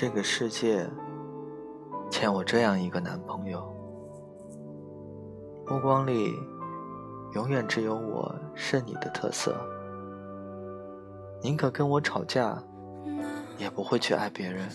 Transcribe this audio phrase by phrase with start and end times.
[0.00, 0.88] 这个世界
[2.08, 3.60] 欠我这样一个男朋友，
[5.66, 6.32] 目光里
[7.34, 9.56] 永远只有我是你的特色，
[11.42, 12.62] 宁可跟我吵架，
[13.58, 14.68] 也不会去爱别人。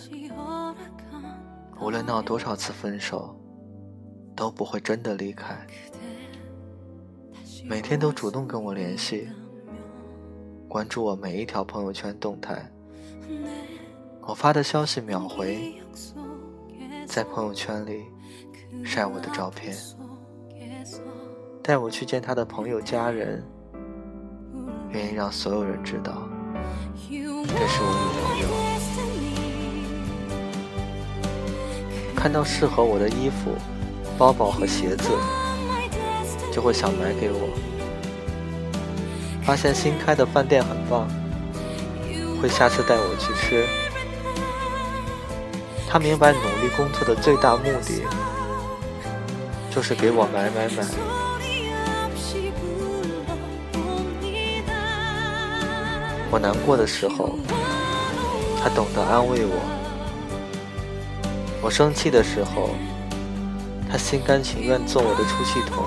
[1.79, 3.33] 无论闹多少次分手，
[4.35, 5.65] 都不会真的离开。
[7.63, 9.29] 每天都主动跟我联系，
[10.67, 12.69] 关注我每一条朋友圈动态。
[14.25, 15.75] 我发的消息秒回，
[17.05, 18.05] 在朋友圈里
[18.83, 19.75] 晒我的照片，
[21.61, 23.43] 带我去见他的朋友家人，
[24.91, 26.23] 愿意让所有人知道，
[27.09, 28.47] 这是我女朋友。
[32.15, 33.51] 看到适合我的衣服、
[34.17, 35.09] 包包和鞋子，
[36.49, 37.49] 就会想买给我。
[39.43, 41.09] 发现新开的饭店很棒，
[42.41, 43.67] 会下次带我去吃。
[45.93, 48.01] 他明白努力工作的最大目的，
[49.69, 50.83] 就是给我买买买。
[56.31, 57.37] 我难过的时候，
[58.59, 59.53] 他懂得安慰我；
[61.61, 62.71] 我生气的时候，
[63.87, 65.85] 他心甘情愿做我的出气筒。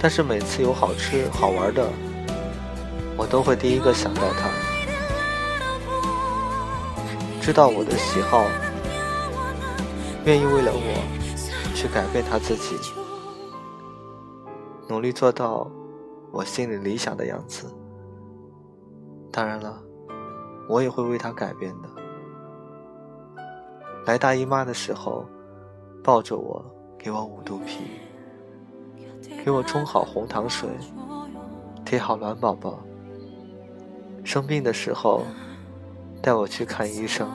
[0.00, 1.86] 但是每次有好吃好玩的，
[3.18, 4.48] 我都会第一个想到他。
[7.40, 8.44] 知道我的喜好，
[10.26, 12.76] 愿意为了我去改变他自己，
[14.86, 15.68] 努力做到
[16.30, 17.66] 我心里理想的样子。
[19.32, 19.82] 当然了，
[20.68, 21.88] 我也会为他改变的。
[24.04, 25.24] 来大姨妈的时候，
[26.04, 26.62] 抱着我，
[26.98, 27.78] 给我捂肚皮，
[29.44, 30.68] 给我冲好红糖水，
[31.86, 32.78] 贴好暖宝宝。
[34.24, 35.24] 生病的时候。
[36.22, 37.28] 带我去看医生，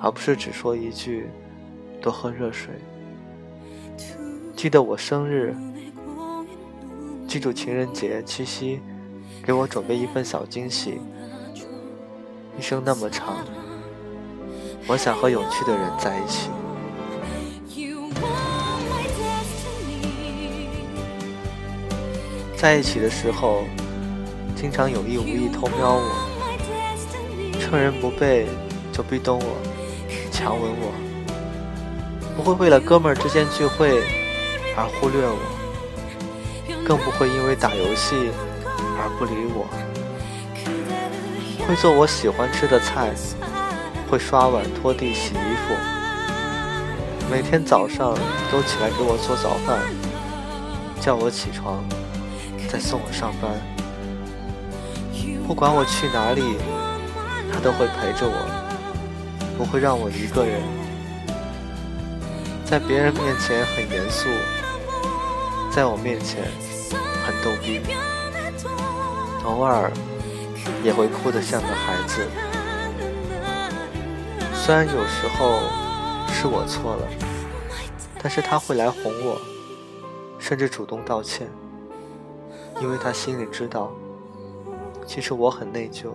[0.00, 1.28] 而不是只说一句
[2.02, 2.74] “多喝热水”。
[4.56, 5.54] 记得我生日，
[7.28, 8.80] 记住情人节、七夕，
[9.42, 11.00] 给我准备一份小惊喜。
[12.58, 13.36] 一生那么长，
[14.86, 16.50] 我想和有趣的人在一起。
[22.56, 23.62] 在一起的时候，
[24.54, 26.29] 经常有意无意偷瞄我。
[27.70, 28.48] 趁人不备
[28.90, 29.56] 就逼咚我，
[30.32, 30.92] 强吻我，
[32.36, 34.02] 不会为了哥们儿之间聚会
[34.76, 35.38] 而忽略我，
[36.84, 38.32] 更不会因为打游戏
[38.98, 39.68] 而不理我。
[41.64, 43.12] 会做我喜欢吃的菜，
[44.10, 45.76] 会刷碗、拖地、洗衣服，
[47.30, 48.18] 每天早上
[48.50, 49.78] 都起来给我做早饭，
[51.00, 51.84] 叫我起床，
[52.68, 53.48] 再送我上班。
[55.46, 56.56] 不管我去哪里。
[57.62, 58.36] 都会陪着我，
[59.56, 60.62] 不会让我一个人。
[62.64, 64.28] 在别人面前很严肃，
[65.70, 66.44] 在我面前
[67.24, 67.80] 很逗逼，
[69.44, 69.90] 偶尔
[70.84, 72.26] 也会哭得像个孩子。
[74.54, 75.60] 虽然有时候
[76.32, 77.08] 是我错了，
[78.22, 79.40] 但是他会来哄我，
[80.38, 81.48] 甚至主动道歉，
[82.80, 83.90] 因为他心里知道，
[85.06, 86.12] 其实我很内疚。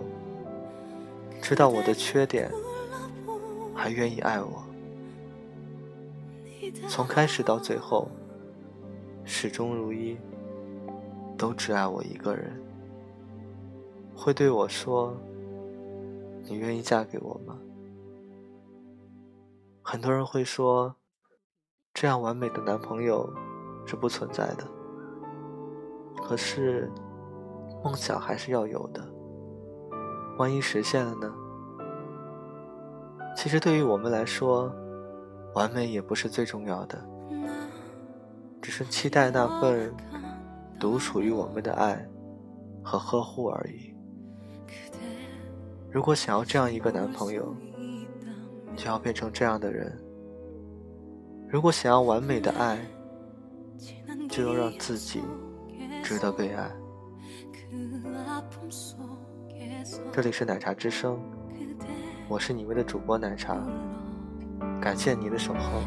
[1.48, 2.50] 知道我的缺点，
[3.72, 4.64] 还愿意爱我。
[6.88, 8.08] 从开始到最后，
[9.24, 10.18] 始终如一，
[11.38, 12.60] 都只爱我一个人。
[14.16, 15.16] 会对我说
[16.42, 17.56] ：“你愿意嫁给我吗？”
[19.82, 20.96] 很多人会说，
[21.94, 23.32] 这样完美的男朋友
[23.86, 24.66] 是不存在的。
[26.16, 26.90] 可是，
[27.84, 29.05] 梦想还是要有的。
[30.38, 31.32] 万一实现了呢？
[33.36, 34.72] 其实对于我们来说，
[35.54, 37.02] 完美也不是最重要的，
[38.60, 39.94] 只是期待那份
[40.78, 42.06] 独属于我们的爱
[42.82, 43.94] 和呵护而已。
[45.90, 47.54] 如果想要这样一个男朋友，
[48.76, 49.90] 就要变成这样的人；
[51.48, 52.78] 如果想要完美的爱，
[54.28, 55.22] 就要让自己
[56.02, 56.70] 值得被爱。
[60.12, 61.18] 这里是奶茶之声，
[62.28, 63.56] 我是你们的主播奶茶，
[64.80, 65.82] 感谢你的守候，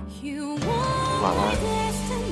[1.22, 2.29] 晚安。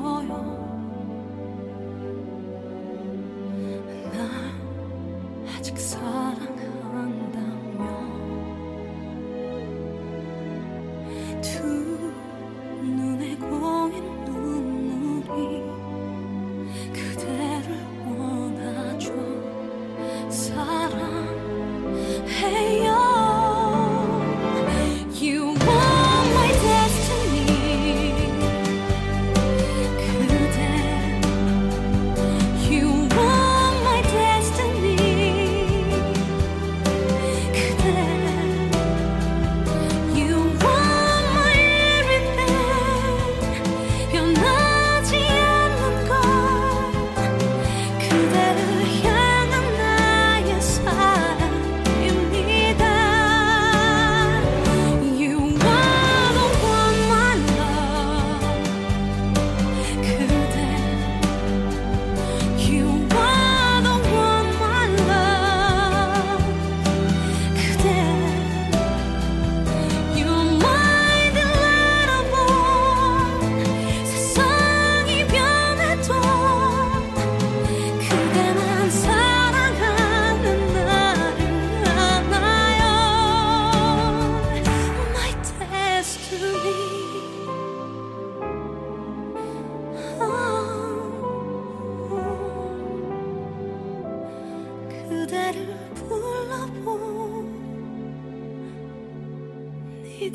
[0.00, 0.67] 所有。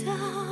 [0.06, 0.43] down.